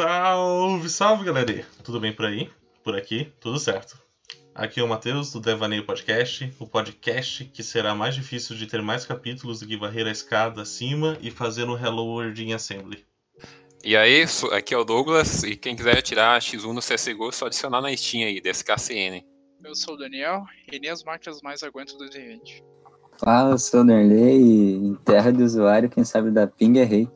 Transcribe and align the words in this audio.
Salve, 0.00 0.88
salve, 0.88 1.24
galera! 1.26 1.62
Tudo 1.84 2.00
bem 2.00 2.10
por 2.10 2.24
aí? 2.24 2.48
Por 2.82 2.96
aqui, 2.96 3.30
tudo 3.38 3.58
certo. 3.58 3.98
Aqui 4.54 4.80
é 4.80 4.82
o 4.82 4.88
Matheus 4.88 5.30
do 5.30 5.40
Devaneio 5.40 5.84
Podcast, 5.84 6.50
o 6.58 6.66
podcast 6.66 7.44
que 7.44 7.62
será 7.62 7.94
mais 7.94 8.14
difícil 8.14 8.56
de 8.56 8.66
ter 8.66 8.80
mais 8.80 9.04
capítulos 9.04 9.60
do 9.60 9.66
que 9.66 9.76
varrer 9.76 10.06
a 10.06 10.10
escada 10.10 10.62
acima 10.62 11.18
e 11.20 11.30
fazer 11.30 11.66
no 11.66 11.76
Hello 11.76 12.02
World 12.06 12.42
in 12.42 12.54
Assembly. 12.54 13.04
E 13.84 13.94
aí, 13.94 14.24
aqui 14.52 14.72
é 14.72 14.78
o 14.78 14.84
Douglas, 14.84 15.42
e 15.42 15.54
quem 15.54 15.76
quiser 15.76 16.00
tirar 16.00 16.40
X1 16.40 16.72
no 16.72 16.80
CSGO, 16.80 17.28
é 17.28 17.32
só 17.32 17.44
adicionar 17.44 17.82
na 17.82 17.94
Steam 17.94 18.26
aí, 18.26 18.40
DSKCN. 18.40 19.22
Eu 19.62 19.74
sou 19.74 19.96
o 19.96 19.98
Daniel, 19.98 20.44
e 20.72 20.80
nem 20.80 20.88
as 20.88 21.04
máquinas 21.04 21.42
mais 21.42 21.62
aguentam 21.62 21.98
2020. 21.98 22.64
Fala, 23.18 23.58
sou 23.58 23.80
o 23.80 23.84
Nerley, 23.84 24.40
e 24.40 24.76
em 24.76 24.94
terra 24.94 25.30
de 25.30 25.42
usuário, 25.42 25.90
quem 25.90 26.04
sabe 26.04 26.30
da 26.30 26.46
ping 26.46 26.78
é 26.78 26.84
rei. 26.84 27.06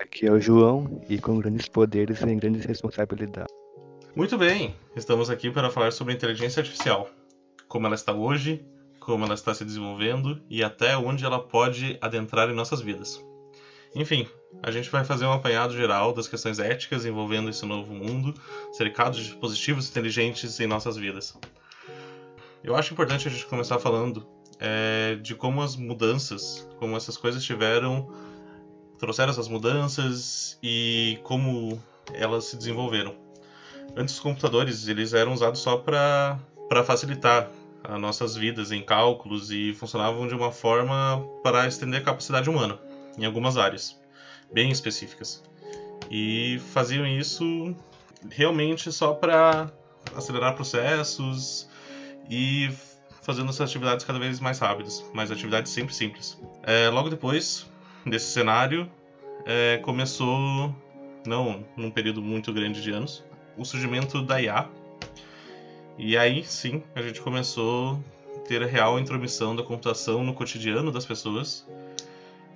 Aqui 0.00 0.26
é 0.26 0.30
o 0.30 0.40
João, 0.40 1.02
e 1.08 1.18
com 1.18 1.40
grandes 1.40 1.68
poderes 1.68 2.20
vem 2.20 2.38
grandes 2.38 2.64
responsabilidades. 2.64 3.52
Muito 4.14 4.38
bem, 4.38 4.72
estamos 4.94 5.28
aqui 5.28 5.50
para 5.50 5.70
falar 5.70 5.90
sobre 5.90 6.14
inteligência 6.14 6.60
artificial. 6.60 7.10
Como 7.66 7.84
ela 7.84 7.96
está 7.96 8.12
hoje, 8.12 8.64
como 9.00 9.24
ela 9.24 9.34
está 9.34 9.52
se 9.52 9.64
desenvolvendo 9.64 10.40
e 10.48 10.62
até 10.62 10.96
onde 10.96 11.24
ela 11.24 11.40
pode 11.40 11.98
adentrar 12.00 12.48
em 12.48 12.54
nossas 12.54 12.80
vidas. 12.80 13.20
Enfim, 13.92 14.28
a 14.62 14.70
gente 14.70 14.88
vai 14.88 15.04
fazer 15.04 15.24
um 15.24 15.32
apanhado 15.32 15.76
geral 15.76 16.12
das 16.12 16.28
questões 16.28 16.60
éticas 16.60 17.04
envolvendo 17.04 17.50
esse 17.50 17.66
novo 17.66 17.92
mundo, 17.92 18.32
cercado 18.70 19.16
de 19.16 19.24
dispositivos 19.24 19.90
inteligentes 19.90 20.60
em 20.60 20.68
nossas 20.68 20.96
vidas. 20.96 21.36
Eu 22.62 22.76
acho 22.76 22.92
importante 22.92 23.26
a 23.26 23.30
gente 23.32 23.46
começar 23.46 23.80
falando 23.80 24.24
é, 24.60 25.16
de 25.16 25.34
como 25.34 25.60
as 25.60 25.74
mudanças, 25.74 26.68
como 26.78 26.96
essas 26.96 27.16
coisas 27.16 27.42
tiveram, 27.42 28.08
trouxeram 28.98 29.30
essas 29.30 29.48
mudanças 29.48 30.58
e 30.62 31.18
como 31.22 31.82
elas 32.12 32.44
se 32.44 32.56
desenvolveram. 32.56 33.14
Antes 33.96 34.14
os 34.14 34.20
computadores 34.20 34.88
eles 34.88 35.12
eram 35.14 35.32
usados 35.32 35.60
só 35.60 35.76
para 35.76 36.38
para 36.68 36.84
facilitar 36.84 37.48
as 37.82 37.98
nossas 37.98 38.36
vidas 38.36 38.70
em 38.70 38.82
cálculos 38.82 39.50
e 39.50 39.72
funcionavam 39.72 40.28
de 40.28 40.34
uma 40.34 40.52
forma 40.52 41.24
para 41.42 41.66
estender 41.66 42.02
a 42.02 42.04
capacidade 42.04 42.50
humana 42.50 42.78
em 43.16 43.24
algumas 43.24 43.56
áreas 43.56 43.98
bem 44.52 44.70
específicas. 44.70 45.42
E 46.10 46.60
faziam 46.72 47.06
isso 47.06 47.74
realmente 48.30 48.90
só 48.92 49.12
para 49.12 49.70
acelerar 50.14 50.54
processos 50.54 51.68
e 52.28 52.70
fazendo 53.22 53.50
essas 53.50 53.68
atividades 53.68 54.04
cada 54.04 54.18
vez 54.18 54.40
mais 54.40 54.58
rápidas, 54.58 55.04
mas 55.12 55.30
atividades 55.30 55.72
sempre 55.72 55.94
simples. 55.94 56.38
É, 56.62 56.88
logo 56.88 57.10
depois 57.10 57.66
desse 58.08 58.26
cenário, 58.26 58.90
é, 59.44 59.78
começou, 59.78 60.74
não 61.26 61.64
num 61.76 61.90
período 61.90 62.22
muito 62.22 62.52
grande 62.52 62.82
de 62.82 62.90
anos, 62.90 63.24
o 63.56 63.64
surgimento 63.64 64.22
da 64.22 64.40
IA. 64.40 64.68
E 65.96 66.16
aí 66.16 66.44
sim, 66.44 66.82
a 66.94 67.02
gente 67.02 67.20
começou 67.20 67.98
a 68.36 68.40
ter 68.40 68.62
a 68.62 68.66
real 68.66 68.98
intromissão 68.98 69.54
da 69.54 69.62
computação 69.62 70.22
no 70.22 70.32
cotidiano 70.32 70.92
das 70.92 71.04
pessoas 71.04 71.66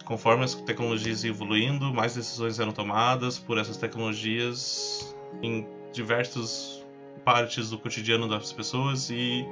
conforme 0.05 0.45
as 0.45 0.55
tecnologias 0.55 1.25
iam 1.25 1.34
evoluindo, 1.34 1.92
mais 1.92 2.14
decisões 2.14 2.58
eram 2.58 2.73
tomadas 2.73 3.39
por 3.39 3.58
essas 3.58 3.77
tecnologias 3.77 5.14
em 5.42 5.67
diversas 5.92 6.84
partes 7.25 7.70
do 7.70 7.78
cotidiano 7.78 8.28
das 8.28 8.53
pessoas 8.53 9.11
e 9.11 9.47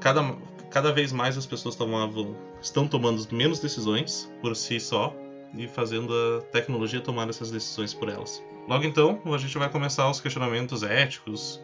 cada, 0.00 0.22
cada 0.70 0.92
vez 0.92 1.12
mais 1.12 1.36
as 1.36 1.46
pessoas 1.46 1.74
tomavam, 1.74 2.36
estão 2.60 2.86
tomando 2.86 3.26
menos 3.32 3.58
decisões 3.58 4.30
por 4.40 4.54
si 4.54 4.78
só 4.78 5.14
e 5.54 5.66
fazendo 5.66 6.12
a 6.14 6.42
tecnologia 6.52 7.00
tomar 7.00 7.28
essas 7.28 7.50
decisões 7.50 7.92
por 7.92 8.08
elas. 8.08 8.42
Logo 8.68 8.84
então, 8.84 9.20
a 9.26 9.38
gente 9.38 9.56
vai 9.58 9.68
começar 9.68 10.08
os 10.08 10.20
questionamentos 10.20 10.82
éticos 10.82 11.60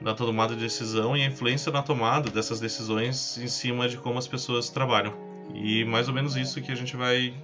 da 0.00 0.14
tomada 0.14 0.54
de 0.54 0.60
decisão 0.60 1.16
e 1.16 1.22
a 1.22 1.26
influência 1.26 1.72
na 1.72 1.82
tomada 1.82 2.30
dessas 2.30 2.60
decisões 2.60 3.38
em 3.38 3.48
cima 3.48 3.88
de 3.88 3.96
como 3.96 4.18
as 4.18 4.26
pessoas 4.26 4.68
trabalham. 4.70 5.14
E 5.54 5.84
mais 5.84 6.08
ou 6.08 6.14
menos 6.14 6.36
isso 6.36 6.60
que 6.60 6.70
a 6.70 6.74
gente 6.74 6.96
vai 6.96 7.34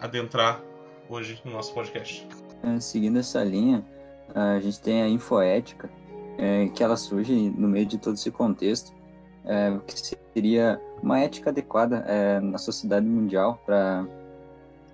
adentrar 0.00 0.60
hoje 1.08 1.40
no 1.44 1.52
nosso 1.52 1.72
podcast. 1.72 2.26
É, 2.62 2.80
seguindo 2.80 3.18
essa 3.18 3.42
linha, 3.42 3.84
a 4.34 4.58
gente 4.60 4.80
tem 4.80 5.02
a 5.02 5.08
infoética, 5.08 5.90
é, 6.38 6.68
que 6.68 6.82
ela 6.82 6.96
surge 6.96 7.32
no 7.56 7.68
meio 7.68 7.86
de 7.86 7.98
todo 7.98 8.14
esse 8.14 8.30
contexto, 8.30 8.92
é, 9.44 9.78
que 9.86 10.16
seria 10.32 10.80
uma 11.02 11.20
ética 11.20 11.50
adequada 11.50 12.04
é, 12.06 12.40
na 12.40 12.58
sociedade 12.58 13.06
mundial 13.06 13.60
para 13.64 14.06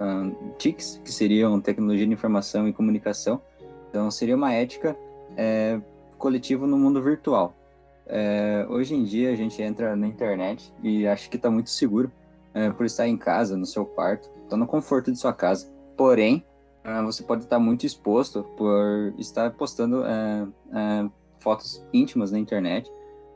uh, 0.01 0.55
TICs, 0.59 1.01
que 1.05 1.13
seriam 1.13 1.61
tecnologia 1.61 2.07
de 2.07 2.13
informação 2.13 2.69
e 2.69 2.73
comunicação. 2.73 3.41
Então, 3.89 4.11
seria 4.11 4.37
uma 4.37 4.53
ética 4.53 4.97
é, 5.37 5.81
coletiva 6.19 6.67
no 6.67 6.77
mundo 6.79 7.03
virtual. 7.03 7.55
É, 8.07 8.67
hoje 8.69 8.95
em 8.95 9.05
dia, 9.05 9.31
a 9.31 9.37
gente 9.37 9.61
entra 9.63 9.95
na 9.95 10.07
internet 10.07 10.73
e 10.83 11.07
acha 11.07 11.29
que 11.29 11.37
está 11.37 11.51
muito 11.51 11.71
seguro 11.71 12.11
é, 12.53 12.71
por 12.71 12.87
estar 12.87 13.07
em 13.07 13.17
casa, 13.17 13.57
no 13.57 13.67
seu 13.67 13.87
quarto, 13.87 14.29
está 14.43 14.57
no 14.57 14.67
conforto 14.67 15.13
de 15.13 15.19
sua 15.19 15.33
casa. 15.33 15.73
Porém, 15.97 16.45
é, 16.83 17.03
você 17.03 17.23
pode 17.23 17.45
estar 17.45 17.59
muito 17.59 17.87
exposto 17.87 18.43
por 18.57 19.15
estar 19.19 19.51
postando 19.53 20.05
é, 20.05 20.47
é 20.73 21.11
fotos 21.39 21.83
íntimas 21.93 22.31
na 22.31 22.39
internet 22.39 22.91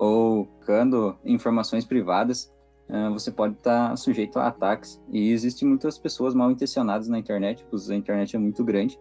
ou 0.04 0.46
colocando 0.64 1.16
informações 1.24 1.84
privadas. 1.84 2.52
É, 2.88 3.08
você 3.08 3.30
pode 3.30 3.54
estar 3.54 3.96
sujeito 3.96 4.38
a 4.38 4.48
ataques. 4.48 5.00
E 5.10 5.30
existem 5.30 5.66
muitas 5.68 5.98
pessoas 5.98 6.34
mal 6.34 6.50
intencionadas 6.50 7.08
na 7.08 7.18
internet, 7.18 7.64
pois 7.70 7.88
a 7.90 7.94
internet 7.94 8.36
é 8.36 8.38
muito 8.38 8.64
grande. 8.64 8.98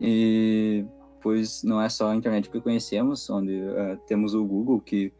E 0.00 0.84
pois 1.22 1.62
não 1.62 1.80
é 1.80 1.88
só 1.88 2.10
a 2.10 2.16
internet 2.16 2.48
que 2.48 2.60
conhecemos, 2.60 3.28
onde 3.28 3.52
uh, 3.52 3.96
temos 4.06 4.34
o 4.34 4.44
Google, 4.44 4.80
que 4.80 5.12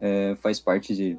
uh, 0.00 0.36
faz 0.36 0.58
parte 0.58 0.94
de 0.94 1.18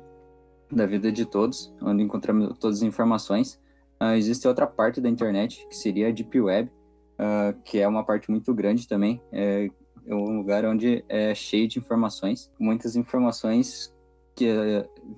da 0.69 0.85
vida 0.85 1.09
de 1.09 1.25
todos, 1.25 1.73
onde 1.81 2.03
encontramos 2.03 2.57
todas 2.59 2.77
as 2.77 2.83
informações. 2.83 3.57
Uh, 4.01 4.15
existe 4.17 4.45
outra 4.47 4.67
parte 4.67 4.99
da 4.99 5.07
internet, 5.07 5.65
que 5.69 5.75
seria 5.75 6.09
a 6.09 6.11
Deep 6.11 6.41
Web, 6.41 6.69
uh, 6.69 7.57
que 7.63 7.79
é 7.79 7.87
uma 7.87 8.03
parte 8.03 8.29
muito 8.29 8.53
grande 8.53 8.85
também. 8.87 9.21
É, 10.07 10.15
um 10.15 10.37
lugar 10.37 10.65
onde 10.65 11.03
é 11.09 11.35
cheio 11.35 11.67
de 11.67 11.77
informações, 11.77 12.51
muitas 12.59 12.95
informações 12.95 13.93
que, 14.35 14.47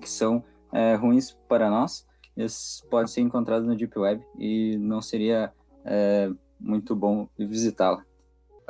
que 0.00 0.08
são 0.08 0.44
é, 0.72 0.94
ruins 0.94 1.36
para 1.48 1.70
nós, 1.70 2.06
podem 2.90 3.06
ser 3.06 3.20
encontrados 3.20 3.66
no 3.66 3.76
Deep 3.76 3.98
Web 3.98 4.24
e 4.38 4.76
não 4.78 5.00
seria 5.00 5.52
é, 5.84 6.30
muito 6.58 6.94
bom 6.96 7.28
visitá-la. 7.38 8.04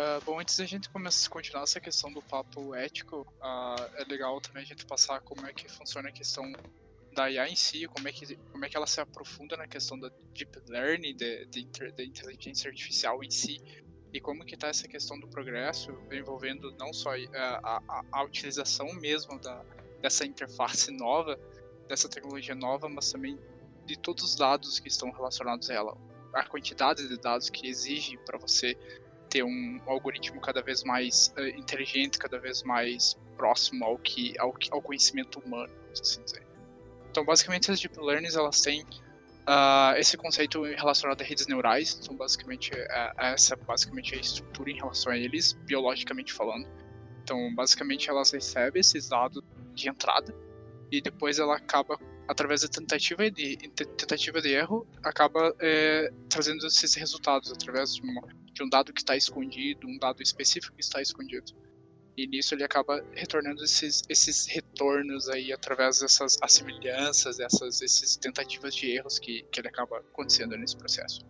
Uh, 0.01 0.25
bom, 0.25 0.41
antes 0.41 0.57
da 0.57 0.65
gente 0.65 0.89
começar 0.89 1.27
a 1.27 1.31
continuar 1.31 1.63
essa 1.65 1.79
questão 1.79 2.11
do 2.11 2.23
papo 2.23 2.75
ético, 2.75 3.27
uh, 3.43 3.85
é 3.97 4.05
legal 4.05 4.41
também 4.41 4.63
a 4.63 4.67
gente 4.67 4.87
passar 4.87 5.21
como 5.21 5.47
é 5.47 5.53
que 5.53 5.71
funciona 5.71 6.09
a 6.09 6.13
questão 6.13 6.51
da 7.13 7.31
IA 7.31 7.51
em 7.51 7.57
si, 7.57 7.87
como 7.87 8.09
é 8.09 8.13
que, 8.13 8.35
como 8.37 8.65
é 8.65 8.69
que 8.71 8.77
ela 8.79 8.87
se 8.87 8.99
aprofunda 8.99 9.59
na 9.59 9.69
questão 9.69 9.99
da 9.99 10.11
deep 10.33 10.59
learning, 10.69 11.15
de, 11.15 11.45
de, 11.47 11.65
de 11.65 12.05
inteligência 12.07 12.71
artificial 12.71 13.23
em 13.23 13.31
si, 13.31 13.61
e 14.13 14.21
como 14.21 14.45
que 14.45 14.55
está 14.55 14.69
essa 14.69 14.89
questão 14.89 15.19
do 15.19 15.29
progresso 15.29 15.93
envolvendo 16.11 16.75
não 16.79 16.93
só 16.93 17.11
a, 17.15 17.83
a, 17.89 18.05
a 18.11 18.25
utilização 18.25 18.93
mesmo 18.95 19.39
da, 19.39 19.65
dessa 20.01 20.25
interface 20.25 20.91
nova, 20.91 21.39
dessa 21.89 22.09
tecnologia 22.09 22.55
nova, 22.55 22.89
mas 22.89 23.11
também 23.13 23.39
de 23.87 23.97
todos 23.97 24.25
os 24.25 24.37
dados 24.37 24.79
que 24.79 24.89
estão 24.89 25.11
relacionados 25.11 25.71
a 25.71 25.75
ela, 25.75 25.97
a 26.33 26.45
quantidade 26.45 27.09
de 27.09 27.19
dados 27.19 27.51
que 27.51 27.69
exige 27.69 28.17
para 28.19 28.39
você 28.39 28.77
ter 29.29 29.45
um 29.45 29.81
algoritmo 29.87 30.41
cada 30.41 30.61
vez 30.61 30.83
mais 30.83 31.33
uh, 31.39 31.47
inteligente, 31.57 32.19
cada 32.19 32.39
vez 32.39 32.63
mais 32.63 33.17
próximo 33.37 33.85
ao 33.85 33.97
que 33.97 34.39
ao, 34.39 34.55
ao 34.71 34.83
conhecimento 34.83 35.39
humano, 35.41 35.73
assim 35.93 36.23
dizer. 36.23 36.47
Então, 37.11 37.25
basicamente, 37.25 37.71
as 37.71 37.81
deep 37.81 37.99
learnings 37.99 38.37
elas 38.37 38.61
têm 38.61 38.85
uh, 39.51 39.97
esse 39.99 40.17
conceito 40.17 40.63
relacionado 40.63 41.21
a 41.21 41.25
redes 41.25 41.47
neurais. 41.49 41.99
Então, 42.01 42.17
basicamente, 42.17 42.71
uh, 42.73 43.13
essa 43.19 43.57
basicamente 43.57 44.15
é 44.15 44.19
a 44.19 44.21
estrutura 44.21 44.71
em 44.71 44.77
relação 44.77 45.13
a 45.13 45.19
eles, 45.19 45.53
biologicamente 45.65 46.33
falando. 46.33 46.69
Então, 47.23 47.53
basicamente, 47.55 48.09
elas 48.09 48.31
recebem 48.31 48.81
esses 48.81 49.09
dados 49.09 49.43
de 49.75 49.89
entrada 49.89 50.35
e 50.91 51.01
depois 51.01 51.39
ela 51.39 51.57
acaba 51.57 51.99
através 52.27 52.63
da 52.63 52.69
tentativa 52.69 53.29
de 53.31 53.57
tentativa 53.57 54.41
de 54.41 54.51
erro 54.51 54.87
acaba 55.03 55.55
é, 55.59 56.13
trazendo 56.29 56.65
esses 56.67 56.95
resultados 56.95 57.51
através 57.51 57.95
de, 57.95 58.03
uma, 58.03 58.23
de 58.53 58.63
um 58.63 58.69
dado 58.69 58.93
que 58.93 59.01
está 59.01 59.17
escondido, 59.17 59.87
um 59.87 59.99
dado 59.99 60.23
específico 60.23 60.75
que 60.75 60.83
está 60.83 61.01
escondido. 61.01 61.53
E 62.17 62.27
nisso 62.27 62.55
ele 62.55 62.65
acaba 62.65 63.05
retornando 63.15 63.63
esses, 63.65 64.03
esses 64.09 64.47
retornos 64.47 65.29
aí 65.29 65.53
através 65.53 66.01
dessas 66.01 66.37
assemelhanças, 66.43 67.41
essas 67.41 67.81
essas 67.81 68.17
tentativas 68.17 68.75
de 68.75 68.91
erros 68.91 69.19
que, 69.19 69.43
que 69.51 69.61
ele 69.61 69.69
acaba 69.69 69.99
acontecendo 69.99 70.57
nesse 70.57 70.77
processo. 70.77 71.21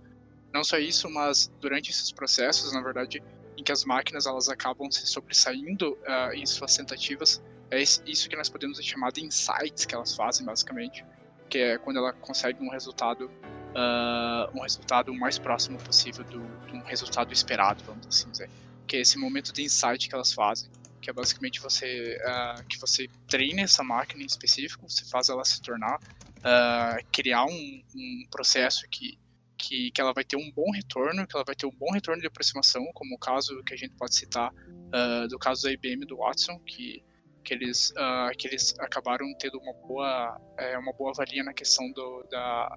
Não 0.52 0.64
só 0.64 0.78
isso, 0.78 1.08
mas 1.08 1.52
durante 1.60 1.90
esses 1.90 2.10
processos, 2.10 2.72
na 2.72 2.82
verdade, 2.82 3.22
em 3.56 3.62
que 3.62 3.70
as 3.70 3.84
máquinas 3.84 4.26
elas 4.26 4.48
acabam 4.48 4.90
se 4.90 5.06
sobressaindo 5.06 5.92
uh, 5.92 6.34
em 6.34 6.44
suas 6.44 6.76
tentativas, 6.76 7.40
é 7.70 7.80
isso 7.80 8.28
que 8.28 8.34
nós 8.34 8.48
podemos 8.48 8.82
chamar 8.84 9.12
de 9.12 9.24
insights 9.24 9.84
que 9.84 9.94
elas 9.94 10.14
fazem, 10.14 10.44
basicamente, 10.44 11.04
que 11.48 11.58
é 11.58 11.78
quando 11.78 11.98
ela 11.98 12.12
consegue 12.12 12.60
um 12.64 12.70
resultado, 12.70 13.26
uh, 13.26 14.58
um 14.58 14.62
resultado 14.62 15.14
mais 15.14 15.38
próximo 15.38 15.78
possível 15.78 16.24
do, 16.24 16.40
de 16.66 16.74
um 16.74 16.82
resultado 16.82 17.32
esperado, 17.32 17.84
vamos 17.84 18.08
assim 18.08 18.28
dizer 18.30 18.50
que 18.90 18.96
é 18.96 19.00
esse 19.02 19.16
momento 19.16 19.52
de 19.52 19.62
insight 19.62 20.08
que 20.08 20.14
elas 20.16 20.32
fazem, 20.32 20.68
que 21.00 21.08
é 21.08 21.12
basicamente 21.12 21.60
você 21.60 22.18
uh, 22.26 22.66
que 22.66 22.76
você 22.76 23.06
treina 23.28 23.60
essa 23.60 23.84
máquina 23.84 24.20
em 24.20 24.26
específico, 24.26 24.90
você 24.90 25.08
faz 25.08 25.28
ela 25.28 25.44
se 25.44 25.62
tornar 25.62 25.94
uh, 25.94 27.06
criar 27.12 27.44
um, 27.44 27.82
um 27.94 28.26
processo 28.32 28.84
que, 28.90 29.16
que, 29.56 29.92
que 29.92 30.00
ela 30.00 30.12
vai 30.12 30.24
ter 30.24 30.36
um 30.36 30.50
bom 30.50 30.72
retorno, 30.72 31.24
que 31.24 31.36
ela 31.36 31.44
vai 31.44 31.54
ter 31.54 31.66
um 31.66 31.70
bom 31.70 31.92
retorno 31.92 32.20
de 32.20 32.26
aproximação, 32.26 32.84
como 32.92 33.14
o 33.14 33.18
caso 33.18 33.62
que 33.62 33.74
a 33.74 33.76
gente 33.76 33.94
pode 33.94 34.16
citar 34.16 34.52
uh, 34.52 35.28
do 35.28 35.38
caso 35.38 35.62
da 35.62 35.72
IBM 35.72 36.04
do 36.04 36.16
Watson, 36.16 36.58
que 36.58 37.00
que 37.44 37.54
eles, 37.54 37.90
uh, 37.92 38.36
que 38.36 38.48
eles 38.48 38.74
acabaram 38.80 39.24
tendo 39.38 39.58
uma 39.58 39.72
boa, 39.72 40.38
é, 40.58 40.76
uma 40.76 40.92
boa 40.92 41.14
valia 41.14 41.42
na 41.42 41.54
questão 41.54 41.90
do, 41.92 42.22
da, 42.30 42.76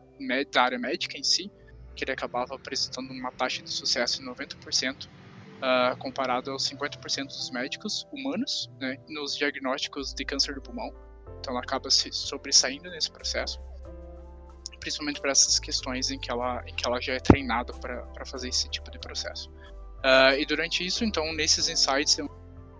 da 0.51 0.63
área 0.63 0.79
médica 0.79 1.17
em 1.17 1.23
si, 1.23 1.51
que 1.93 2.05
ele 2.05 2.11
acabava 2.13 2.55
apresentando 2.55 3.11
uma 3.11 3.29
taxa 3.33 3.61
de 3.61 3.69
sucesso 3.69 4.21
de 4.21 4.29
90%, 4.29 5.09
uh, 5.63 5.97
comparado 5.97 6.51
aos 6.51 6.69
50% 6.69 7.27
dos 7.27 7.49
médicos 7.49 8.05
humanos 8.11 8.69
né, 8.79 8.97
nos 9.07 9.35
diagnósticos 9.35 10.13
de 10.13 10.25
câncer 10.25 10.53
do 10.55 10.61
pulmão. 10.61 10.93
Então 11.39 11.53
ela 11.53 11.61
acaba 11.61 11.89
se 11.89 12.11
sobressaindo 12.11 12.89
nesse 12.89 13.11
processo, 13.11 13.59
principalmente 14.79 15.21
para 15.21 15.31
essas 15.31 15.59
questões 15.59 16.11
em 16.11 16.19
que 16.19 16.29
ela, 16.29 16.63
em 16.67 16.75
que 16.75 16.85
ela 16.85 17.01
já 17.01 17.13
é 17.13 17.19
treinada 17.19 17.73
para 17.73 18.25
fazer 18.25 18.49
esse 18.49 18.69
tipo 18.69 18.91
de 18.91 18.99
processo. 18.99 19.49
Uh, 20.03 20.35
e 20.37 20.45
durante 20.45 20.85
isso, 20.85 21.05
então, 21.05 21.33
nesses 21.33 21.69
insights, 21.69 22.17
eu 22.17 22.27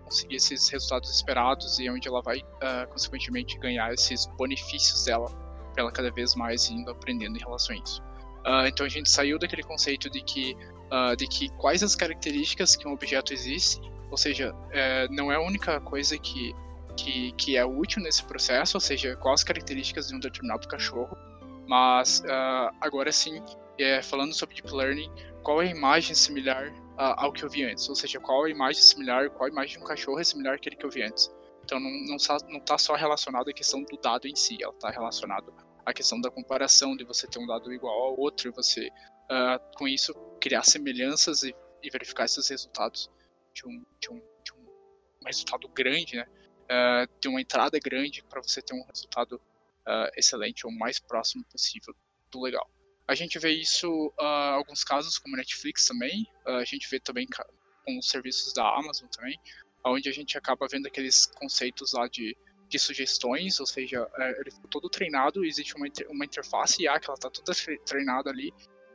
conseguir 0.04 0.36
esses 0.36 0.68
resultados 0.68 1.10
esperados 1.10 1.78
e 1.78 1.88
onde 1.88 2.06
ela 2.06 2.20
vai, 2.22 2.38
uh, 2.38 2.86
consequentemente, 2.90 3.58
ganhar 3.58 3.92
esses 3.94 4.26
benefícios 4.38 5.06
dela, 5.06 5.30
para 5.72 5.82
ela 5.82 5.90
cada 5.90 6.10
vez 6.10 6.34
mais 6.34 6.68
indo 6.68 6.90
aprendendo 6.90 7.36
em 7.36 7.40
relação 7.40 7.74
a 7.74 7.78
isso. 7.78 8.02
Uh, 8.46 8.66
então 8.66 8.84
a 8.84 8.88
gente 8.88 9.10
saiu 9.10 9.38
daquele 9.38 9.62
conceito 9.62 10.10
de 10.10 10.22
que, 10.22 10.54
uh, 10.90 11.16
de 11.16 11.26
que 11.26 11.48
quais 11.56 11.82
as 11.82 11.94
características 11.94 12.76
que 12.76 12.86
um 12.86 12.92
objeto 12.92 13.32
existe, 13.32 13.80
ou 14.10 14.16
seja, 14.16 14.54
é, 14.70 15.08
não 15.08 15.30
é 15.32 15.36
a 15.36 15.40
única 15.40 15.80
coisa 15.80 16.16
que, 16.18 16.54
que, 16.96 17.32
que 17.32 17.56
é 17.56 17.64
útil 17.64 18.02
nesse 18.02 18.22
processo, 18.22 18.76
ou 18.76 18.80
seja, 18.80 19.16
quais 19.16 19.40
as 19.40 19.44
características 19.44 20.08
de 20.08 20.14
um 20.14 20.20
determinado 20.20 20.68
cachorro, 20.68 21.16
mas 21.66 22.22
agora 22.80 23.10
sim, 23.10 23.42
é, 23.78 24.02
falando 24.02 24.32
sobre 24.32 24.54
Deep 24.54 24.72
Learning, 24.72 25.10
qual 25.42 25.60
é 25.62 25.66
a 25.66 25.70
imagem 25.70 26.14
similar 26.14 26.72
ao 26.96 27.32
que 27.32 27.44
eu 27.44 27.50
vi 27.50 27.64
antes. 27.64 27.88
Ou 27.88 27.94
seja, 27.94 28.20
qual 28.20 28.44
a 28.44 28.50
imagem 28.50 28.80
similar, 28.82 29.30
qual 29.30 29.46
a 29.46 29.48
imagem 29.48 29.78
de 29.78 29.84
um 29.84 29.86
cachorro 29.86 30.20
é 30.20 30.24
similar 30.24 30.54
àquele 30.54 30.76
que 30.76 30.84
eu 30.84 30.90
vi 30.90 31.02
antes. 31.02 31.30
Então 31.64 31.80
não, 31.80 31.90
não, 31.90 32.16
não 32.48 32.60
tá 32.60 32.76
só 32.76 32.94
relacionado 32.94 33.48
à 33.48 33.52
questão 33.52 33.82
do 33.82 33.96
dado 33.96 34.26
em 34.26 34.36
si, 34.36 34.58
ela 34.62 34.72
está 34.72 34.90
relacionado 34.90 35.52
à 35.84 35.92
questão 35.92 36.20
da 36.20 36.30
comparação, 36.30 36.96
de 36.96 37.04
você 37.04 37.26
ter 37.26 37.38
um 37.38 37.46
dado 37.46 37.72
igual 37.72 37.94
ao 37.94 38.20
outro 38.20 38.48
e 38.48 38.52
você, 38.52 38.88
uh, 38.88 39.76
com 39.76 39.88
isso, 39.88 40.14
criar 40.44 40.62
semelhanças 40.62 41.42
e, 41.42 41.54
e, 41.82 41.88
verificar 41.88 42.26
esses 42.26 42.46
resultados 42.48 43.10
de 43.54 43.66
um, 43.66 43.82
de 43.98 44.10
um, 44.10 44.18
de 44.44 44.52
um, 44.52 44.66
um 45.22 45.26
resultado 45.26 45.66
grande, 45.68 46.16
né? 46.16 46.26
Uh, 46.64 47.10
de 47.18 47.28
uma 47.28 47.40
entrada 47.40 47.78
grande 47.78 48.22
para 48.24 48.42
você 48.42 48.60
ter 48.60 48.74
um 48.74 48.84
resultado 48.84 49.36
uh, 49.36 50.10
excelente 50.18 50.66
ou 50.66 50.72
mais 50.72 50.98
próximo 50.98 51.42
possível 51.46 51.94
do 52.30 52.42
legal. 52.42 52.70
A 53.08 53.14
gente 53.14 53.38
vê 53.38 53.52
isso 53.52 54.12
uh, 54.20 54.54
alguns 54.54 54.84
casos 54.84 55.18
como 55.18 55.34
Netflix 55.34 55.86
também, 55.86 56.26
uh, 56.46 56.56
a 56.56 56.64
gente 56.64 56.90
vê 56.90 57.00
também 57.00 57.26
com 57.26 57.98
os 57.98 58.10
serviços 58.10 58.52
da 58.52 58.68
Amazon 58.68 59.08
também, 59.08 59.38
onde 59.82 60.10
a 60.10 60.12
gente 60.12 60.36
acaba 60.36 60.68
vendo 60.68 60.86
aqueles 60.86 61.24
conceitos 61.24 61.94
lá 61.94 62.06
de, 62.06 62.36
de 62.68 62.78
sugestões, 62.78 63.60
ou 63.60 63.66
seja, 63.66 64.06
é, 64.18 64.40
ele 64.40 64.50
ficou 64.50 64.68
todo 64.68 64.90
treinado, 64.90 65.44
existe 65.44 65.74
uma, 65.74 65.86
inter, 65.86 66.06
uma 66.10 66.24
interface 66.24 66.82
IA 66.82 67.00
que 67.00 67.08
ela 67.08 67.14
está 67.14 67.30
toda 67.30 67.52
treinada 67.86 68.28
ali 68.28 68.52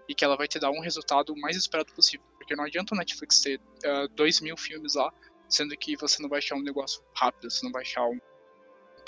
e 0.10 0.16
que 0.16 0.26
ela 0.26 0.36
vai 0.36 0.48
te 0.48 0.60
dar 0.60 0.72
um 0.72 0.82
resultado 0.82 1.34
mais 1.38 1.56
esperado 1.56 1.94
possível, 1.94 2.26
porque 2.38 2.56
não 2.56 2.66
adianta 2.66 2.96
o 2.96 2.98
Netflix 2.98 3.40
ter 3.40 3.60
uh, 3.60 4.08
dois 4.16 4.42
mil 4.42 4.58
filmes 4.58 4.96
lá, 4.96 5.14
sendo 5.48 5.78
que 5.78 5.96
você 5.96 6.22
não 6.22 6.28
vai 6.28 6.40
achar 6.40 6.56
um 6.56 6.64
negócio 6.64 7.02
rápido, 7.16 7.50
você 7.50 7.64
não 7.64 7.72
vai 7.72 7.84
achar 7.84 8.06
um, 8.06 8.20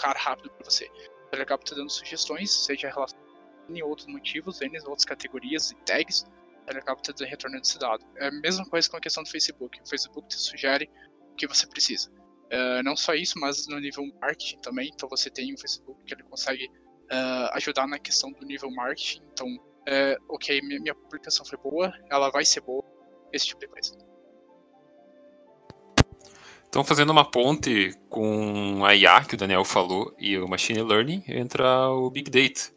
cara 0.02 0.18
rápido 0.20 0.50
para 0.52 0.70
você. 0.70 0.90
Ele 1.32 1.42
acaba 1.42 1.64
te 1.64 1.76
dando 1.76 1.90
sugestões, 1.90 2.52
seja 2.52 2.90
relacionado 2.90 3.30
N 3.70 3.84
outros 3.84 4.08
motivos, 4.08 4.60
N 4.62 4.78
outras 4.80 5.06
categorias 5.06 5.72
e 5.72 5.76
tags, 5.86 6.26
ele 6.68 6.80
acaba 6.80 7.00
te 7.02 7.26
retornando 7.26 7.64
esse 7.64 7.78
dado. 7.80 8.06
É 8.18 8.28
a 8.28 8.32
mesma 8.32 8.66
coisa 8.66 8.90
com 8.90 8.98
a 8.98 9.00
questão 9.00 9.24
do 9.24 9.30
Facebook. 9.30 9.80
O 9.82 9.88
Facebook 9.88 10.28
te 10.28 10.36
sugere 10.36 10.90
o 11.32 11.36
que 11.36 11.48
você 11.48 11.68
precisa. 11.68 12.10
Uh, 12.12 12.84
não 12.84 12.98
só 12.98 13.14
isso, 13.14 13.40
mas 13.40 13.68
no 13.68 13.80
nível 13.80 14.06
marketing 14.20 14.60
também. 14.60 14.90
Então 14.94 15.08
você 15.08 15.30
tem 15.30 15.54
o 15.54 15.58
Facebook 15.58 16.04
que 16.04 16.14
ele 16.14 16.24
consegue 16.24 16.66
uh, 16.66 17.50
ajudar 17.54 17.88
na 17.88 17.98
questão 17.98 18.32
do 18.32 18.46
nível 18.46 18.70
marketing. 18.72 19.22
Então, 19.32 19.48
uh, 19.92 20.24
ok, 20.30 20.62
minha, 20.62 20.96
publicação 20.96 21.46
foi 21.46 21.58
boa, 21.58 21.94
ela 22.10 22.30
vai 22.30 22.46
ser 22.46 22.62
boa, 22.62 22.84
esse 23.32 23.48
tipo 23.48 23.60
de 23.60 23.68
coisa. 23.68 23.98
Então, 26.70 26.86
fazendo 26.86 27.10
uma 27.10 27.30
ponte 27.30 27.94
com 28.10 28.86
a 28.86 28.96
IA 28.96 29.26
que 29.26 29.36
o 29.36 29.38
Daniel 29.38 29.66
falou 29.66 30.16
e 30.18 30.38
o 30.38 30.48
Machine 30.48 30.82
Learning, 30.82 31.22
entra 31.28 31.90
o 31.90 32.10
Big 32.10 32.32
Data. 32.32 32.72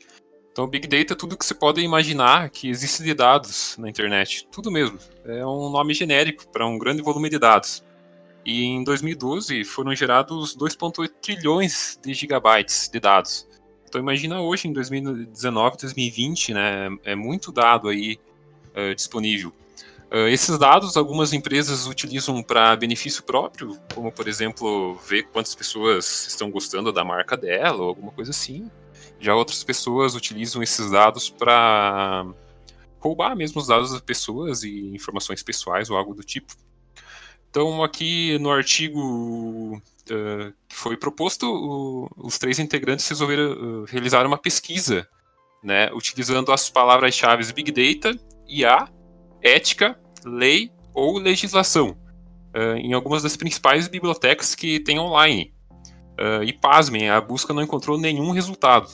Então, 0.51 0.67
Big 0.67 0.89
Data 0.89 1.13
é 1.13 1.17
tudo 1.17 1.37
que 1.37 1.45
você 1.45 1.55
pode 1.55 1.81
imaginar 1.81 2.51
que 2.51 2.69
existe 2.69 3.05
de 3.05 3.15
dados 3.15 3.77
na 3.79 3.89
internet. 3.89 4.49
Tudo 4.51 4.71
mesmo. 4.71 4.99
É 5.25 5.47
um 5.47 5.71
nome 5.71 5.95
genérico 5.95 6.49
para 6.49 6.67
um 6.67 6.77
grande 6.77 7.03
volume 7.03 7.31
de 7.31 7.39
dados. 7.39 7.85
E 8.45 8.65
em 8.65 8.85
2012 8.85 9.65
foram 9.65 9.95
gerados 9.95 10.57
2,8 10.57 11.11
trilhões 11.23 11.99
de 12.03 12.13
gigabytes 12.13 12.89
de 12.89 13.01
dados. 13.01 13.49
Então 13.95 14.03
imagina 14.03 14.41
hoje, 14.41 14.67
em 14.67 14.73
2019, 14.73 15.77
2020, 15.77 16.53
né, 16.53 16.89
é 17.05 17.15
muito 17.15 17.53
dado 17.53 17.89
aí 17.89 18.19
uh, 18.75 18.93
disponível. 18.93 19.53
Uh, 20.11 20.27
esses 20.27 20.59
dados 20.59 20.97
algumas 20.97 21.33
empresas 21.33 21.87
utilizam 21.87 22.43
para 22.43 22.75
benefício 22.75 23.23
próprio, 23.23 23.79
como 23.95 24.11
por 24.11 24.27
exemplo 24.27 24.97
ver 25.07 25.29
quantas 25.29 25.55
pessoas 25.55 26.27
estão 26.27 26.51
gostando 26.51 26.93
da 26.93 27.05
marca 27.05 27.37
dela 27.37 27.83
ou 27.83 27.89
alguma 27.89 28.11
coisa 28.11 28.33
assim. 28.33 28.69
Já 29.21 29.33
outras 29.33 29.63
pessoas 29.63 30.17
utilizam 30.17 30.61
esses 30.61 30.91
dados 30.91 31.31
para 31.31 32.27
roubar 32.99 33.37
mesmo 33.37 33.61
os 33.61 33.69
dados 33.69 33.93
das 33.93 34.01
pessoas 34.01 34.65
e 34.65 34.93
informações 34.93 35.41
pessoais 35.41 35.89
ou 35.89 35.97
algo 35.97 36.15
do 36.15 36.25
tipo. 36.25 36.53
Então, 37.49 37.85
aqui 37.85 38.41
no 38.41 38.51
artigo 38.51 39.81
uh, 40.11 40.53
foi 40.69 40.97
proposto, 40.97 41.47
o, 41.47 42.09
os 42.17 42.39
três 42.39 42.59
integrantes 42.59 43.09
resolveram 43.09 43.53
uh, 43.53 43.85
realizar 43.85 44.27
uma 44.27 44.39
pesquisa, 44.39 45.07
né, 45.63 45.91
utilizando 45.93 46.53
as 46.53 46.69
palavras-chave 46.69 47.53
Big 47.53 47.71
Data, 47.73 48.19
IA, 48.49 48.89
ética, 49.43 49.99
lei 50.25 50.71
ou 50.93 51.19
legislação, 51.19 51.97
uh, 52.55 52.77
em 52.77 52.93
algumas 52.93 53.23
das 53.23 53.37
principais 53.37 53.89
bibliotecas 53.89 54.55
que 54.55 54.81
tem 54.81 54.99
online. 54.99 55.53
e 56.47 56.53
pasmem, 56.53 57.11
a 57.11 57.21
busca 57.21 57.53
não 57.53 57.61
encontrou 57.61 57.99
nenhum 57.99 58.31
resultado 58.31 58.89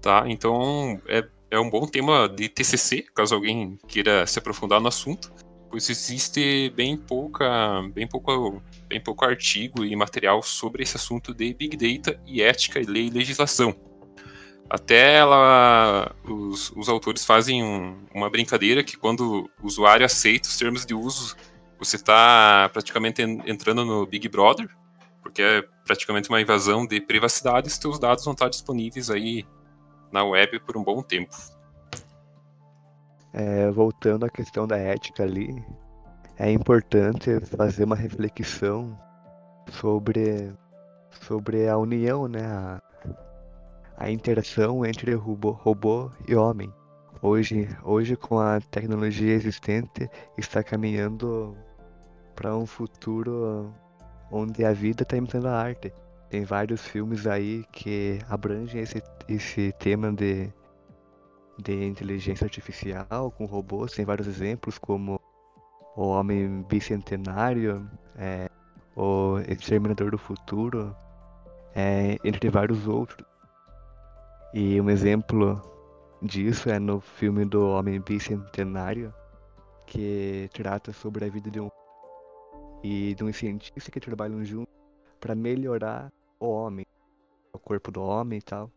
tá? 0.00 0.24
Então 0.26 1.00
é, 1.06 1.24
é 1.50 1.60
um 1.60 1.70
bom 1.70 1.86
tema 1.86 2.28
de 2.28 2.48
TCC, 2.48 3.04
caso 3.14 3.34
alguém 3.34 3.78
queira 3.86 4.26
se 4.26 4.38
aprofundar 4.38 4.80
no 4.80 4.88
assunto, 4.88 5.32
pois 5.70 5.88
existe 5.88 6.70
bem 6.70 6.96
pouca, 6.96 7.48
bem 7.94 8.06
pouco, 8.06 8.60
bem 8.88 9.00
pouco 9.00 9.24
artigo 9.24 9.84
e 9.84 9.94
material 9.94 10.42
sobre 10.42 10.82
esse 10.82 10.96
assunto 10.96 11.32
de 11.32 11.54
Big 11.54 11.76
Data 11.76 12.20
e 12.26 12.42
ética 12.42 12.80
e 12.80 12.84
lei 12.84 13.06
e 13.06 13.10
legislação. 13.10 13.74
Até 14.68 15.16
ela, 15.16 16.14
os, 16.24 16.70
os 16.72 16.88
autores 16.88 17.24
fazem 17.24 17.62
um, 17.62 18.04
uma 18.14 18.28
brincadeira 18.28 18.82
que 18.82 18.96
quando 18.96 19.48
o 19.60 19.66
usuário 19.66 20.04
aceita 20.04 20.48
os 20.48 20.56
termos 20.56 20.84
de 20.84 20.94
uso, 20.94 21.36
você 21.78 21.96
está 21.96 22.68
praticamente 22.72 23.22
entrando 23.22 23.84
no 23.84 24.06
Big 24.06 24.28
Brother, 24.28 24.68
porque 25.22 25.42
é 25.42 25.62
praticamente 25.84 26.28
uma 26.28 26.40
invasão 26.40 26.86
de 26.86 27.00
privacidade 27.00 27.68
e 27.68 27.70
seus 27.70 27.98
dados 27.98 28.24
vão 28.24 28.32
estar 28.32 28.48
disponíveis 28.48 29.10
aí 29.10 29.44
na 30.12 30.24
web 30.24 30.60
por 30.60 30.76
um 30.76 30.82
bom 30.82 31.02
tempo. 31.02 31.34
É, 33.32 33.70
voltando 33.70 34.26
à 34.26 34.28
questão 34.28 34.66
da 34.66 34.76
ética 34.76 35.22
ali, 35.22 35.64
é 36.36 36.50
importante 36.50 37.38
fazer 37.56 37.84
uma 37.84 37.94
reflexão 37.94 38.98
sobre, 39.70 40.52
sobre 41.20 41.68
a 41.68 41.76
união, 41.76 42.26
né? 42.26 42.44
A, 42.44 42.82
a 43.96 44.10
interação 44.10 44.84
entre 44.84 45.14
robô, 45.14 45.50
robô 45.50 46.10
e 46.26 46.34
homem. 46.34 46.72
Hoje, 47.22 47.68
hoje, 47.84 48.16
com 48.16 48.38
a 48.38 48.58
tecnologia 48.58 49.34
existente, 49.34 50.08
está 50.38 50.62
caminhando 50.62 51.54
para 52.34 52.56
um 52.56 52.64
futuro 52.64 53.70
onde 54.32 54.64
a 54.64 54.72
vida 54.72 55.02
está 55.02 55.18
imitando 55.18 55.46
a 55.48 55.60
arte. 55.60 55.92
Tem 56.30 56.44
vários 56.44 56.80
filmes 56.80 57.26
aí 57.26 57.64
que 57.72 58.18
abrangem 58.30 58.80
esse, 58.80 59.02
esse 59.28 59.72
tema 59.72 60.10
de, 60.10 60.50
de 61.60 61.84
inteligência 61.84 62.44
artificial 62.44 63.30
com 63.30 63.44
robôs. 63.44 63.92
Tem 63.92 64.04
vários 64.04 64.26
exemplos, 64.26 64.78
como 64.78 65.20
O 65.96 66.08
Homem 66.08 66.62
Bicentenário, 66.68 67.88
é, 68.16 68.48
O 68.96 69.38
Exterminador 69.48 70.10
do 70.10 70.18
Futuro, 70.18 70.94
é, 71.74 72.16
entre 72.24 72.48
vários 72.48 72.86
outros. 72.86 73.26
E 74.52 74.80
um 74.80 74.90
exemplo 74.90 75.60
disso 76.22 76.68
é 76.68 76.78
no 76.78 77.00
filme 77.00 77.44
do 77.44 77.68
Homem 77.68 78.00
Bicentenário, 78.00 79.14
que 79.86 80.48
trata 80.52 80.92
sobre 80.92 81.24
a 81.24 81.28
vida 81.28 81.50
de 81.50 81.60
um 81.60 81.70
e 82.82 83.14
de 83.14 83.22
um 83.22 83.32
cientista 83.32 83.90
que 83.90 84.00
trabalham 84.00 84.42
juntos 84.44 84.72
para 85.20 85.34
melhorar 85.34 86.10
o 86.38 86.46
homem, 86.46 86.86
o 87.52 87.58
corpo 87.58 87.90
do 87.90 88.02
homem 88.02 88.38
e 88.38 88.42
tal. 88.42 88.70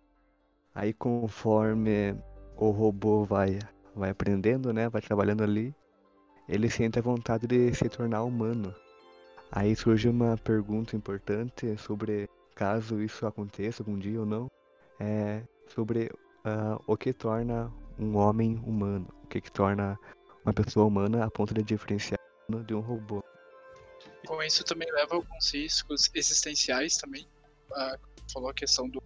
Aí 0.76 0.92
conforme 0.94 2.16
o 2.58 2.70
robô 2.72 3.24
vai 3.24 3.60
vai 3.96 4.10
aprendendo, 4.10 4.74
né, 4.74 4.90
vai 4.90 5.02
trabalhando 5.02 5.44
ali, 5.44 5.74
ele 6.50 6.70
sente 6.70 6.98
a 6.98 7.02
vontade 7.02 7.46
de 7.48 7.74
se 7.74 7.88
tornar 7.90 8.24
humano. 8.24 8.74
Aí 9.52 9.76
surge 9.76 10.10
uma 10.10 10.36
pergunta 10.38 10.96
importante 10.96 11.78
sobre 11.78 12.28
caso 12.56 13.02
isso 13.02 13.26
aconteça 13.28 13.84
algum 13.84 13.98
dia 13.98 14.20
ou 14.20 14.26
não, 14.26 14.50
é 15.00 15.44
sobre 15.68 16.10
uh, 16.46 16.82
o 16.88 16.98
que 16.98 17.14
torna 17.14 17.72
um 18.00 18.18
homem 18.18 18.62
humano, 18.66 19.08
o 19.24 19.28
que, 19.28 19.42
que 19.42 19.52
torna 19.52 20.00
uma 20.44 20.54
pessoa 20.54 20.86
humana 20.86 21.24
a 21.24 21.30
ponto 21.30 21.54
de 21.54 21.62
diferenciar 21.62 22.20
de 22.66 22.74
um 22.74 22.80
robô. 22.80 23.24
Com 24.26 24.42
isso 24.42 24.64
também 24.64 24.92
leva 24.92 25.16
alguns 25.16 25.54
riscos 25.54 26.10
existenciais 26.14 26.98
também. 26.98 27.28
Uh, 27.72 27.98
falou 28.32 28.50
a 28.50 28.54
questão 28.54 28.90
do, 28.90 29.02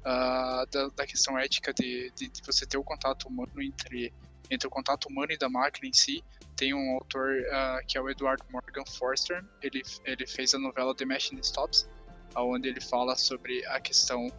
uh, 0.00 0.66
da, 0.70 0.88
da, 0.96 1.06
questão 1.06 1.38
ética 1.38 1.72
de, 1.72 2.12
de, 2.16 2.28
de, 2.28 2.42
você 2.44 2.66
ter 2.66 2.78
o 2.78 2.84
contato 2.84 3.28
humano 3.28 3.60
entre, 3.60 4.12
entre 4.50 4.66
o 4.66 4.70
contato 4.70 5.06
humano 5.06 5.32
e 5.32 5.38
da 5.38 5.48
máquina 5.48 5.88
em 5.88 5.92
si. 5.92 6.22
Tem 6.56 6.74
um 6.74 6.94
autor 6.94 7.30
uh, 7.30 7.86
que 7.86 7.96
é 7.96 8.00
o 8.00 8.10
Edward 8.10 8.42
Morgan 8.50 8.84
Forster, 8.86 9.44
ele, 9.62 9.82
ele 10.04 10.26
fez 10.26 10.54
a 10.54 10.58
novela 10.58 10.94
The 10.94 11.04
Machine 11.04 11.40
Stops, 11.40 11.88
onde 12.36 12.68
ele 12.68 12.80
fala 12.80 13.16
sobre 13.16 13.64
a 13.66 13.80
questão 13.80 14.30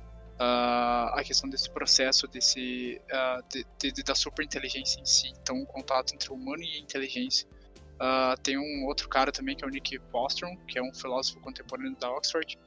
uh, 0.41 1.13
a 1.13 1.21
questão 1.23 1.49
desse 1.49 1.69
processo 1.69 2.27
desse 2.27 2.99
uh, 3.11 3.43
de, 3.49 3.91
de, 3.91 4.03
da 4.03 4.15
superinteligência 4.15 4.99
em 4.99 5.05
si. 5.05 5.31
Então 5.41 5.61
o 5.61 5.65
contato 5.65 6.13
entre 6.13 6.31
o 6.31 6.35
humano 6.35 6.63
e 6.63 6.77
a 6.77 6.79
inteligência. 6.79 7.47
Uh, 7.95 8.39
tem 8.41 8.57
um 8.57 8.85
outro 8.87 9.07
cara 9.07 9.31
também 9.31 9.55
que 9.55 9.63
é 9.63 9.67
o 9.67 9.69
Nick 9.69 9.99
Bostrom 10.11 10.57
que 10.67 10.79
é 10.79 10.81
um 10.81 10.91
filósofo 10.91 11.39
contemporâneo 11.39 11.95
da 11.97 12.11
Oxford 12.11 12.57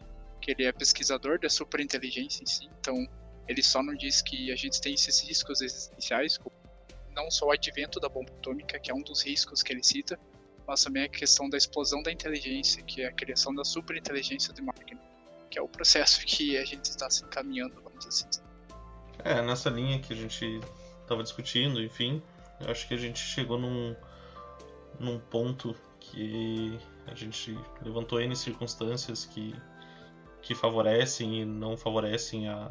que 0.44 0.50
ele 0.50 0.64
é 0.64 0.72
pesquisador 0.72 1.38
da 1.40 1.48
superinteligência 1.48 2.42
em 2.42 2.46
si 2.46 2.68
então 2.78 3.06
ele 3.48 3.62
só 3.62 3.82
não 3.82 3.94
diz 3.94 4.22
que 4.22 4.52
a 4.52 4.56
gente 4.56 4.80
tem 4.80 4.94
esses 4.94 5.20
riscos 5.20 5.60
existenciais 5.60 6.38
não 7.14 7.30
só 7.30 7.46
o 7.46 7.52
advento 7.52 7.98
da 7.98 8.08
bomba 8.08 8.30
atômica 8.32 8.78
que 8.78 8.90
é 8.90 8.94
um 8.94 9.02
dos 9.02 9.22
riscos 9.22 9.62
que 9.62 9.72
ele 9.72 9.82
cita 9.82 10.18
mas 10.66 10.82
também 10.82 11.04
a 11.04 11.08
questão 11.08 11.48
da 11.50 11.58
explosão 11.58 12.02
da 12.02 12.10
inteligência, 12.10 12.82
que 12.82 13.02
é 13.02 13.06
a 13.06 13.12
criação 13.12 13.54
da 13.54 13.64
superinteligência 13.64 14.52
de 14.52 14.62
máquina 14.62 15.00
que 15.54 15.58
é 15.60 15.62
o 15.62 15.68
processo 15.68 16.26
que 16.26 16.58
a 16.58 16.64
gente 16.64 16.86
está 16.86 17.08
se 17.08 17.24
encaminhando, 17.24 17.80
vamos 17.80 18.04
assim 18.04 18.28
dizer. 18.28 18.42
É, 19.20 19.40
nessa 19.40 19.70
linha 19.70 20.00
que 20.00 20.12
a 20.12 20.16
gente 20.16 20.60
estava 21.00 21.22
discutindo, 21.22 21.80
enfim, 21.80 22.20
eu 22.60 22.72
acho 22.72 22.88
que 22.88 22.94
a 22.94 22.96
gente 22.96 23.20
chegou 23.20 23.56
num, 23.56 23.94
num 24.98 25.20
ponto 25.20 25.76
que 26.00 26.76
a 27.06 27.14
gente 27.14 27.56
levantou 27.82 28.20
N 28.20 28.34
circunstâncias 28.34 29.26
que, 29.26 29.54
que 30.44 30.54
favorecem 30.54 31.40
e 31.40 31.44
não 31.44 31.76
favorecem 31.76 32.48
a, 32.48 32.70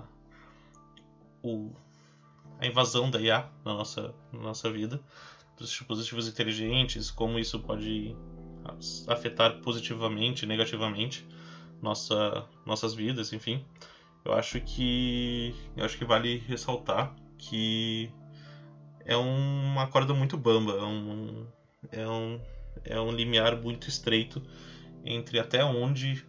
o, 1.41 1.71
a 2.59 2.67
invasão 2.67 3.09
da 3.09 3.19
IA 3.19 3.49
na 3.65 3.73
nossa, 3.73 4.13
na 4.31 4.39
nossa 4.39 4.71
vida, 4.71 5.01
dos 5.57 5.69
dispositivos 5.69 6.27
inteligentes, 6.27 7.09
como 7.09 7.39
isso 7.39 7.59
pode 7.59 8.15
afetar 9.07 9.59
positivamente 9.59 10.45
negativamente 10.45 11.27
nossa, 11.81 12.47
nossas 12.65 12.93
vidas, 12.93 13.33
enfim. 13.33 13.65
Eu 14.23 14.33
acho 14.33 14.59
que 14.61 15.53
eu 15.75 15.83
acho 15.83 15.97
que 15.97 16.05
vale 16.05 16.37
ressaltar 16.37 17.13
que 17.37 18.09
é 19.03 19.17
uma 19.17 19.87
corda 19.87 20.13
muito 20.13 20.37
bamba, 20.37 20.73
é 20.73 20.83
um, 20.83 21.47
é 21.91 22.07
um, 22.07 22.39
é 22.85 23.01
um 23.01 23.11
limiar 23.11 23.55
muito 23.59 23.89
estreito 23.89 24.41
entre 25.03 25.39
até 25.39 25.65
onde 25.65 26.25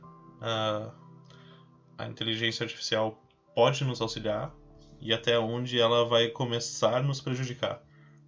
a 1.98 2.06
inteligência 2.06 2.64
artificial 2.64 3.22
pode 3.54 3.84
nos 3.84 4.00
auxiliar 4.00 4.54
e 5.00 5.12
até 5.12 5.38
onde 5.38 5.78
ela 5.78 6.04
vai 6.04 6.28
começar 6.28 6.98
a 6.98 7.02
nos 7.02 7.20
prejudicar. 7.20 7.82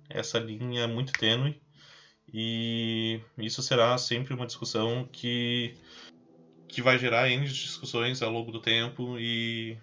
Essa 0.08 0.38
linha 0.38 0.82
é 0.82 0.86
muito 0.86 1.12
tênue 1.12 1.60
e 2.32 3.20
isso 3.38 3.62
será 3.62 3.96
sempre 3.98 4.34
uma 4.34 4.46
discussão 4.46 5.08
que 5.10 5.76
que 6.68 6.82
vai 6.82 6.98
gerar 6.98 7.30
N 7.30 7.46
discussões 7.46 8.20
ao 8.20 8.30
longo 8.30 8.52
do 8.52 8.60
tempo 8.60 9.18
e 9.18 9.78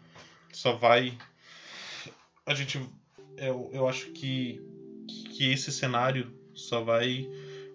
só 0.51 0.73
vai. 0.73 1.17
A 2.45 2.53
gente. 2.53 2.79
Eu, 3.35 3.69
eu 3.73 3.87
acho 3.87 4.11
que, 4.11 4.61
que 5.07 5.51
esse 5.51 5.71
cenário 5.71 6.31
só 6.53 6.83
vai 6.83 7.27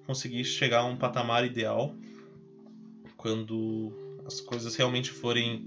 conseguir 0.06 0.44
chegar 0.44 0.80
a 0.80 0.84
um 0.84 0.96
patamar 0.96 1.44
ideal 1.44 1.94
quando 3.16 3.92
as 4.24 4.40
coisas 4.40 4.76
realmente 4.76 5.10
forem 5.10 5.66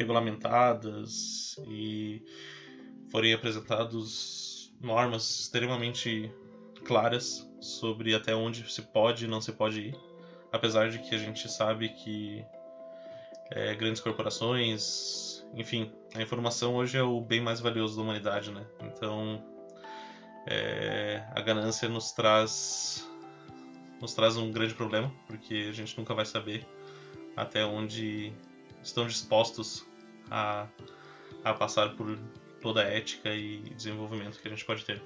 regulamentadas 0.00 1.56
e 1.68 2.24
forem 3.10 3.34
apresentados 3.34 4.72
normas 4.80 5.40
extremamente 5.40 6.32
claras 6.86 7.46
sobre 7.60 8.14
até 8.14 8.34
onde 8.34 8.70
se 8.72 8.80
pode 8.80 9.26
e 9.26 9.28
não 9.28 9.40
se 9.40 9.52
pode 9.52 9.80
ir. 9.88 9.94
Apesar 10.50 10.88
de 10.88 10.98
que 10.98 11.14
a 11.14 11.18
gente 11.18 11.48
sabe 11.50 11.90
que 11.90 12.42
é, 13.50 13.74
grandes 13.74 14.00
corporações, 14.00 15.44
enfim, 15.54 15.92
a 16.14 16.22
informação 16.22 16.76
hoje 16.76 16.96
é 16.96 17.02
o 17.02 17.20
bem 17.20 17.40
mais 17.40 17.60
valioso 17.60 17.96
da 17.96 18.02
humanidade, 18.02 18.50
né? 18.50 18.66
Então, 18.82 19.44
é, 20.46 21.22
a 21.32 21.40
ganância 21.42 21.88
nos 21.88 22.12
traz 22.12 23.06
nos 24.00 24.14
traz 24.14 24.34
um 24.38 24.50
grande 24.50 24.72
problema, 24.72 25.12
porque 25.26 25.66
a 25.68 25.72
gente 25.72 25.96
nunca 25.98 26.14
vai 26.14 26.24
saber 26.24 26.66
até 27.36 27.66
onde 27.66 28.32
estão 28.82 29.06
dispostos 29.06 29.86
a, 30.30 30.66
a 31.44 31.54
passar 31.54 31.96
por 31.96 32.18
toda 32.60 32.82
a 32.82 32.84
ética 32.84 33.34
e 33.34 33.58
desenvolvimento 33.74 34.40
que 34.40 34.48
a 34.48 34.50
gente 34.50 34.64
pode 34.64 34.84
ter. 34.84 35.02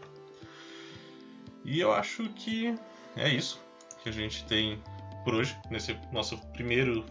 E 1.64 1.81
eu 1.81 1.93
acho 1.93 2.28
que 2.31 2.75
é 3.16 3.28
isso 3.28 3.61
que 4.02 4.09
a 4.09 4.12
gente 4.12 4.45
tem 4.45 4.83
por 5.25 5.35
hoje, 5.35 5.57
nesse 5.71 5.97
nosso 6.12 6.37
primeiro 6.49 7.04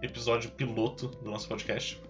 episódio 0.00 0.50
piloto 0.50 1.08
do 1.08 1.30
nosso 1.30 1.46
podcast. 1.46 2.00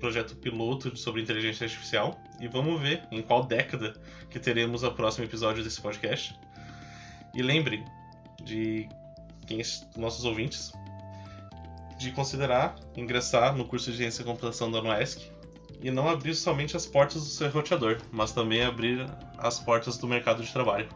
Projeto 0.00 0.34
piloto 0.34 0.96
sobre 0.96 1.22
inteligência 1.22 1.64
artificial. 1.64 2.20
E 2.40 2.48
vamos 2.48 2.80
ver 2.80 3.06
em 3.12 3.22
qual 3.22 3.44
década 3.44 3.94
que 4.28 4.40
teremos 4.40 4.82
o 4.82 4.90
próximo 4.90 5.24
episódio 5.24 5.62
desse 5.62 5.80
podcast. 5.80 6.36
E 7.32 7.40
lembre 7.40 7.84
de 8.42 8.88
quem 9.46 9.62
nossos 9.96 10.24
ouvintes 10.24 10.72
de 12.02 12.12
considerar 12.12 12.76
ingressar 12.96 13.56
no 13.56 13.64
curso 13.64 13.90
de 13.90 13.98
ciência 13.98 14.22
e 14.22 14.24
computação 14.24 14.70
da 14.70 14.80
UNESC 14.80 15.32
e 15.80 15.90
não 15.90 16.08
abrir 16.08 16.34
somente 16.34 16.76
as 16.76 16.86
portas 16.86 17.22
do 17.22 17.28
seu 17.28 17.50
roteador, 17.50 17.98
mas 18.10 18.32
também 18.32 18.62
abrir 18.62 19.06
as 19.38 19.58
portas 19.58 19.96
do 19.98 20.06
mercado 20.06 20.42
de 20.42 20.52
trabalho. 20.52 20.88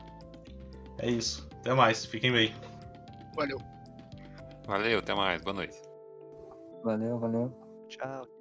É 0.99 1.11
isso. 1.11 1.49
Até 1.61 1.75
mais. 1.75 2.05
Fiquem 2.05 2.33
bem. 2.33 2.55
Valeu. 3.35 3.59
Valeu, 4.67 4.99
até 4.99 5.15
mais. 5.15 5.43
Boa 5.43 5.55
noite. 5.55 5.77
Valeu, 6.85 7.19
valeu. 7.19 7.53
Tchau. 7.89 8.36